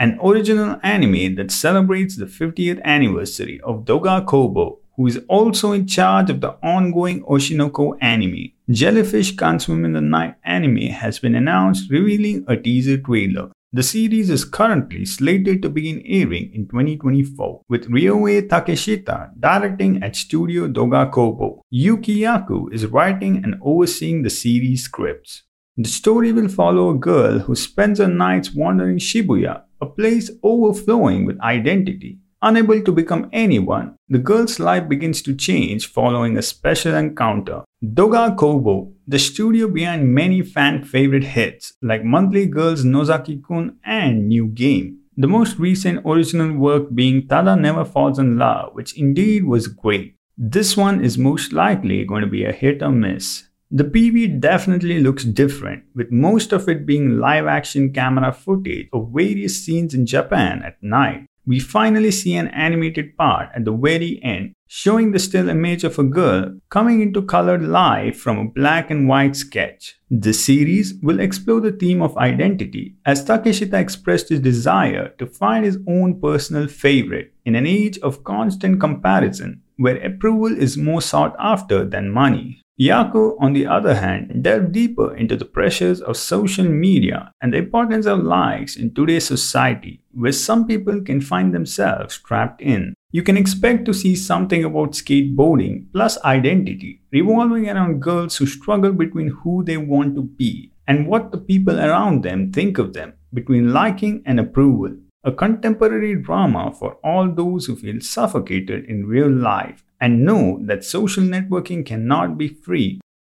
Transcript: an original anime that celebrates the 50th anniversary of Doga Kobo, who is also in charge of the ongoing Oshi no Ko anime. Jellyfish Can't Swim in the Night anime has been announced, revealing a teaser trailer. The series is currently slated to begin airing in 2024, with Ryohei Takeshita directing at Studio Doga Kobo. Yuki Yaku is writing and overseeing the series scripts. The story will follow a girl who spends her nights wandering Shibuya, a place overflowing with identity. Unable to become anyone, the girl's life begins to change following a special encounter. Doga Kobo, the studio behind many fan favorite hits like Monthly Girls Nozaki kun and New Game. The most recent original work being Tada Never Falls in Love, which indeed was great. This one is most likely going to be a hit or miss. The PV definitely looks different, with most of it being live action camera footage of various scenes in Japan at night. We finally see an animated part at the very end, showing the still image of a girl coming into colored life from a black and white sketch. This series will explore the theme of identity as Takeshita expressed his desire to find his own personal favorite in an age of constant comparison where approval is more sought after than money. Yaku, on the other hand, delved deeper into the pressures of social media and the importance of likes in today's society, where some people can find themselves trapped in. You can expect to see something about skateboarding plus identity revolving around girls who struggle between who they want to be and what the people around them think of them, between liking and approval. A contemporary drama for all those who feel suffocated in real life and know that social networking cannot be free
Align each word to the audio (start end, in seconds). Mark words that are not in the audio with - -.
an 0.00 0.18
original 0.24 0.80
anime 0.82 1.34
that 1.34 1.50
celebrates 1.50 2.16
the 2.16 2.24
50th 2.24 2.82
anniversary 2.84 3.60
of 3.62 3.84
Doga 3.84 4.26
Kobo, 4.26 4.78
who 4.96 5.06
is 5.06 5.20
also 5.28 5.72
in 5.72 5.86
charge 5.86 6.30
of 6.30 6.40
the 6.40 6.56
ongoing 6.62 7.22
Oshi 7.24 7.54
no 7.54 7.68
Ko 7.68 7.94
anime. 8.00 8.52
Jellyfish 8.70 9.36
Can't 9.36 9.60
Swim 9.60 9.84
in 9.84 9.92
the 9.92 10.00
Night 10.00 10.36
anime 10.42 10.88
has 10.88 11.18
been 11.18 11.34
announced, 11.34 11.90
revealing 11.90 12.46
a 12.48 12.56
teaser 12.56 12.96
trailer. 12.96 13.50
The 13.74 13.82
series 13.82 14.30
is 14.30 14.46
currently 14.46 15.04
slated 15.04 15.60
to 15.62 15.68
begin 15.68 16.02
airing 16.06 16.50
in 16.54 16.66
2024, 16.66 17.60
with 17.68 17.90
Ryohei 17.90 18.48
Takeshita 18.48 19.38
directing 19.38 20.02
at 20.02 20.16
Studio 20.16 20.66
Doga 20.66 21.12
Kobo. 21.12 21.60
Yuki 21.68 22.20
Yaku 22.20 22.72
is 22.72 22.86
writing 22.86 23.44
and 23.44 23.56
overseeing 23.62 24.22
the 24.22 24.30
series 24.30 24.84
scripts. 24.84 25.42
The 25.76 25.88
story 25.88 26.32
will 26.32 26.48
follow 26.48 26.88
a 26.88 26.98
girl 26.98 27.40
who 27.40 27.54
spends 27.54 28.00
her 28.00 28.08
nights 28.08 28.52
wandering 28.54 28.98
Shibuya, 28.98 29.62
a 29.80 29.86
place 29.86 30.30
overflowing 30.42 31.24
with 31.24 31.40
identity. 31.40 32.18
Unable 32.42 32.82
to 32.82 32.92
become 32.92 33.28
anyone, 33.32 33.96
the 34.08 34.18
girl's 34.18 34.58
life 34.58 34.88
begins 34.88 35.20
to 35.22 35.34
change 35.34 35.86
following 35.86 36.38
a 36.38 36.42
special 36.42 36.94
encounter. 36.94 37.62
Doga 37.84 38.34
Kobo, 38.34 38.92
the 39.06 39.18
studio 39.18 39.68
behind 39.68 40.14
many 40.14 40.40
fan 40.40 40.82
favorite 40.82 41.24
hits 41.24 41.74
like 41.82 42.02
Monthly 42.02 42.46
Girls 42.46 42.82
Nozaki 42.82 43.42
kun 43.46 43.76
and 43.84 44.28
New 44.28 44.46
Game. 44.46 45.00
The 45.18 45.26
most 45.26 45.58
recent 45.58 46.00
original 46.06 46.56
work 46.56 46.94
being 46.94 47.28
Tada 47.28 47.60
Never 47.60 47.84
Falls 47.84 48.18
in 48.18 48.38
Love, 48.38 48.72
which 48.72 48.96
indeed 48.96 49.44
was 49.44 49.68
great. 49.68 50.16
This 50.38 50.78
one 50.78 51.04
is 51.04 51.18
most 51.18 51.52
likely 51.52 52.06
going 52.06 52.22
to 52.22 52.26
be 52.26 52.44
a 52.44 52.52
hit 52.52 52.82
or 52.82 52.90
miss. 52.90 53.49
The 53.72 53.84
PV 53.84 54.40
definitely 54.40 54.98
looks 54.98 55.22
different, 55.22 55.84
with 55.94 56.10
most 56.10 56.52
of 56.52 56.68
it 56.68 56.84
being 56.84 57.18
live 57.20 57.46
action 57.46 57.92
camera 57.92 58.32
footage 58.32 58.88
of 58.92 59.12
various 59.14 59.64
scenes 59.64 59.94
in 59.94 60.06
Japan 60.06 60.60
at 60.64 60.82
night. 60.82 61.26
We 61.46 61.60
finally 61.60 62.10
see 62.10 62.34
an 62.34 62.48
animated 62.48 63.16
part 63.16 63.50
at 63.54 63.64
the 63.64 63.72
very 63.72 64.18
end, 64.24 64.54
showing 64.66 65.12
the 65.12 65.20
still 65.20 65.48
image 65.48 65.84
of 65.84 66.00
a 66.00 66.02
girl 66.02 66.58
coming 66.68 67.00
into 67.00 67.22
colored 67.22 67.62
life 67.62 68.18
from 68.18 68.38
a 68.38 68.50
black 68.50 68.90
and 68.90 69.08
white 69.08 69.36
sketch. 69.36 70.00
This 70.10 70.44
series 70.44 70.94
will 71.00 71.20
explore 71.20 71.60
the 71.60 71.70
theme 71.70 72.02
of 72.02 72.18
identity 72.18 72.96
as 73.06 73.24
Takeshita 73.24 73.74
expressed 73.74 74.30
his 74.30 74.40
desire 74.40 75.10
to 75.18 75.26
find 75.28 75.64
his 75.64 75.78
own 75.86 76.20
personal 76.20 76.66
favorite 76.66 77.32
in 77.44 77.54
an 77.54 77.68
age 77.68 77.98
of 78.00 78.24
constant 78.24 78.80
comparison 78.80 79.62
where 79.76 80.04
approval 80.04 80.54
is 80.58 80.76
more 80.76 81.00
sought 81.00 81.36
after 81.38 81.84
than 81.84 82.10
money. 82.10 82.60
Yaku, 82.80 83.36
on 83.38 83.52
the 83.52 83.66
other 83.66 83.94
hand, 83.94 84.42
delved 84.42 84.72
deeper 84.72 85.14
into 85.14 85.36
the 85.36 85.44
pressures 85.44 86.00
of 86.00 86.16
social 86.16 86.64
media 86.64 87.30
and 87.42 87.52
the 87.52 87.58
importance 87.58 88.06
of 88.06 88.20
likes 88.20 88.74
in 88.74 88.94
today's 88.94 89.26
society, 89.26 90.00
where 90.12 90.32
some 90.32 90.66
people 90.66 91.02
can 91.02 91.20
find 91.20 91.52
themselves 91.52 92.16
trapped 92.16 92.62
in. 92.62 92.94
You 93.12 93.22
can 93.22 93.36
expect 93.36 93.84
to 93.84 93.92
see 93.92 94.16
something 94.16 94.64
about 94.64 94.92
skateboarding 94.92 95.92
plus 95.92 96.16
identity 96.24 97.02
revolving 97.12 97.68
around 97.68 98.00
girls 98.00 98.38
who 98.38 98.46
struggle 98.46 98.92
between 98.92 99.28
who 99.28 99.62
they 99.62 99.76
want 99.76 100.14
to 100.14 100.22
be 100.22 100.72
and 100.88 101.06
what 101.06 101.32
the 101.32 101.38
people 101.38 101.78
around 101.78 102.22
them 102.24 102.50
think 102.50 102.78
of 102.78 102.94
them, 102.94 103.12
between 103.34 103.74
liking 103.74 104.22
and 104.24 104.40
approval. 104.40 104.96
A 105.22 105.32
contemporary 105.32 106.14
drama 106.14 106.72
for 106.72 106.94
all 107.04 107.30
those 107.30 107.66
who 107.66 107.76
feel 107.76 108.00
suffocated 108.00 108.86
in 108.86 109.06
real 109.06 109.30
life 109.30 109.84
and 110.00 110.24
know 110.24 110.58
that 110.62 110.84
social 110.84 111.22
networking 111.22 111.84
cannot 111.84 112.38
be 112.38 112.48
free 112.48 113.00